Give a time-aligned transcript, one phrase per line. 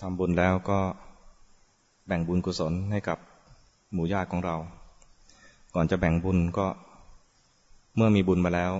[0.00, 0.80] ทำบุญแล้วก็
[2.06, 3.18] แบ่งบุญกุศลให้กับ
[3.92, 4.56] หมู่ญาติของเรา
[5.74, 6.66] ก่อนจะแบ่งบุญก็
[7.96, 8.72] เมื่อมีบุญมาแล้ว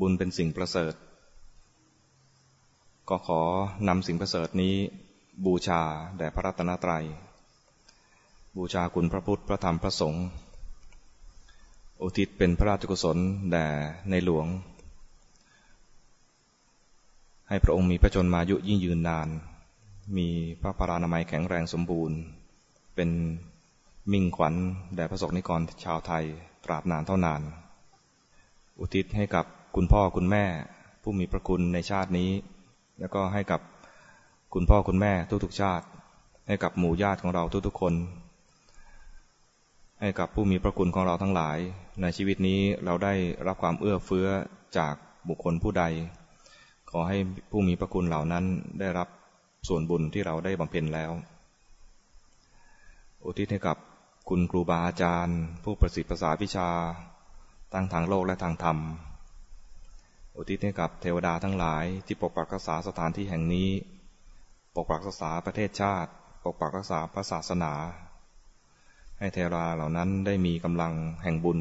[0.00, 0.94] บุญเป็นสิ่งประเสริฐ
[3.08, 3.40] ก็ขอ
[3.88, 4.74] นำสิ่งประเสริฐนี้
[5.44, 5.80] บูชา
[6.18, 7.04] แด่พระรัตนตรัย
[8.56, 10.24] บูชาคุณพระพุทธพระธรรมพระสงฆ์
[12.02, 13.18] อุทิศเป็นพระราชกุศล
[13.50, 13.66] แด่
[14.10, 14.46] ในหลวง
[17.48, 19.28] ให้พระองค์มีพระชนมายุยิ่งยืนนาน
[20.16, 20.28] มี
[20.62, 22.18] พระพรานามัยแข็งแรงสมบูรณ์
[22.94, 23.10] เป็น
[24.12, 24.54] มิ่งขวัญ
[24.94, 26.24] แด่พระสกนิกรชาวไทย
[26.64, 27.40] ตราบนานเท่านาน
[28.78, 29.44] อุทิศให้กับ
[29.76, 30.44] คุณพ่อคุณแม่
[31.02, 32.30] ผู้มีพระคุณในชาตินี้
[33.00, 33.60] แล้วก็ให้กับ
[34.54, 35.12] คุณพ่อคุณแม่
[35.44, 35.86] ทุกๆชาติ
[36.48, 37.94] ให้กับหมู่ญาติของเราทุกๆคน
[40.00, 41.58] ให้กับผู้มีพระคุณของเราทั้งหลาย
[42.02, 43.14] ในชีวิตนี้เราได้
[43.46, 44.28] รับความเอื้อเฟื้อ
[44.78, 44.94] จาก
[45.28, 45.84] บุคคลผู้ใด
[46.90, 47.18] ขอให้
[47.50, 48.44] ผู้มีพระคุณเหล่านั้น
[48.80, 49.08] ได้รับ
[49.68, 51.12] ส่วนบุญที่เราได้บำเพ็ญแล้ว
[53.24, 53.76] อุทิศให้กับ
[54.28, 56.70] คุณครูบาอาจารย์ ผู้ประสิทธิ์ภาษาวิชา
[57.72, 58.78] ตั้งทางโลกและทางธรรม
[60.36, 63.68] อุทิศให้กับเทวดาทั้งหลายที่ปกปักรักษาสถานที่แห่งนี้
[64.74, 66.10] ปกปักรักษาประเทศชาติ
[66.44, 67.72] ปกปักรักษาพระศาสนา
[69.18, 71.58] ให้เทราเหล่านั้นได้มีกำลังแห่งบุญ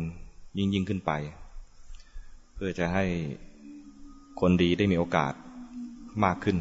[0.57, 1.11] ยิ่งยิ่งขึ้นไป
[2.53, 3.05] เพื่อจะให้
[4.39, 5.33] คนดีได้มีโอกาส
[6.23, 6.57] มากขึ้น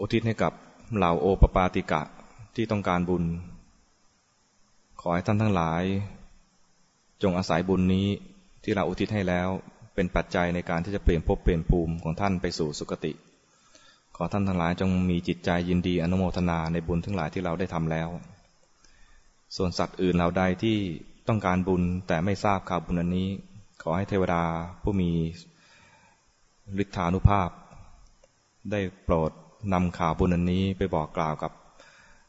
[0.00, 0.52] อุทิศให้กับ
[0.96, 2.02] เหล่าโอปปาติกะ
[2.54, 3.24] ที่ต้องการบุญ
[5.00, 5.82] ขอให้ท่านทั้งหลาย
[7.22, 8.06] จงอาศัยบุญนี้
[8.62, 9.48] ที่เราอุทิศให้แล้ว
[9.94, 13.12] เป็นปัจจัยในการที่จะเปลี่ยนภพเปลี่ยนภูมิของท่านไปสู่สุคติ
[14.16, 18.08] ขอท่านทั้งหลายจงมีจิตใจยินดีอนุโมทนาในบุญทั้งหลายที่เราได้ทำแล้ว
[19.56, 20.76] ส่วนสัตว์อื่นเราใดที่
[21.28, 23.28] ต้องการบุญแต่ไม่ทราบข่าวบุญอันนี้
[23.82, 24.42] ขอให้เทวดา
[24.82, 25.10] ผู้มี
[26.82, 27.50] ฤทธานุภาพ
[28.70, 29.30] ได้โปรด
[29.72, 31.52] นำข่าวบุญอันนี้ไปบอกกล่าวกับ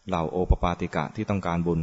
[0.08, 1.82] เหล่าโอปปาติกะที่ต้องการบุญ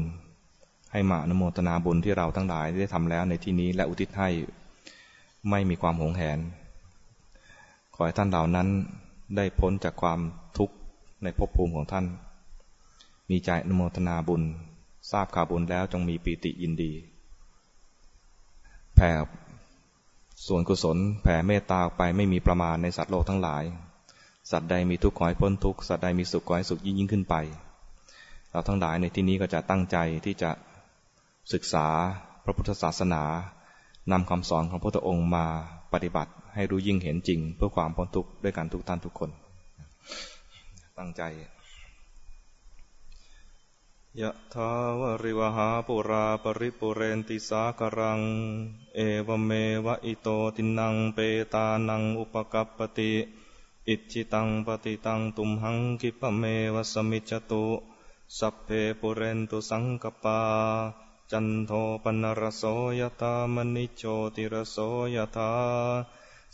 [0.92, 4.28] ให้มาอนุโมทนาบุญที่เราทั้งหลายได้ทำแล้วในที่นี้และอุทิศให้
[5.50, 6.38] ไม่มีความหงแหน
[7.94, 8.68] ขอให้ท่านเหล่านั้น
[9.36, 10.20] ได้พ้นจากความ
[10.58, 10.74] ทุกข์
[11.22, 12.04] ในภพภูมิของท่าน
[13.30, 14.42] มีใจอนุโมทนาบุญ
[15.10, 16.92] ทราบข่าวบุญแล้วจงมีปีติยินดี
[18.94, 19.10] แผ่
[20.46, 23.62] ส่วนกุศลแผ่เมตตาไปไม่มีประมาณในสัตว์โลกทั้งหลาย
[24.50, 27.34] สัตว์ใดมีทุกข์ขอให้พ้นทุกข์สัตว์ใดมีสุขขอให้สุขยิ่งยิ่งขึ้นไป
[28.50, 30.50] เราทั้งหลายในที่นี้ก็จะตั้งใจที่จะ
[31.52, 31.86] ศึกษา
[32.44, 33.22] พระพุทธศาสนา
[34.12, 35.46] นำคำสอนของพระพุทธองค์มา
[35.92, 39.30] ปฏิบัติให้รู้ยิ่งเห็นจริง เพื่อความพ้นทุกข์ด้วยกันทุกท่านทุกคน
[40.98, 41.22] ตั้งใจ
[44.20, 48.20] ยะทาวริวหาปุราปริปุเรนติสากรัง
[48.94, 49.50] เอวเม
[49.86, 51.18] วะอิโตตินังเป
[51.54, 53.12] ตานังอุปกัปปติ
[53.88, 56.42] อิจิตังปฏิตังตุมหังกิปเม
[56.74, 57.64] วสมิจตุ
[58.38, 58.68] สัพเพ
[59.00, 60.40] ปุเรนตุสังกปา
[61.30, 61.72] จันโท
[62.02, 62.62] ปนรโส
[63.00, 64.02] ยตามณิโช
[64.34, 64.76] ติรโส
[65.14, 65.52] ยตา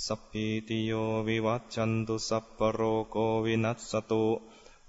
[0.07, 0.93] สัพพิติโย
[1.29, 2.81] วิวัตจันตุสัพปโร
[3.11, 4.27] โกวินัสตุ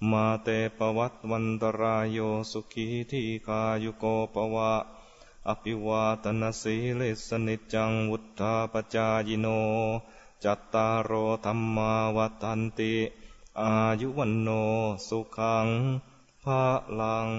[0.10, 0.48] มาเต
[0.78, 2.20] ปวัตวันตรายโย
[2.52, 4.74] สุขีทีคายุโกปวะ
[5.48, 9.48] อภิวาตนาสีเลสนิจังวุธาปจายโน
[10.46, 11.14] จัตตารโอ
[11.46, 12.96] ธรรมาวัฏันติ
[13.62, 14.50] อายุวันโน
[15.08, 15.68] สุขัง
[16.44, 16.64] ภา
[17.00, 17.30] ลัง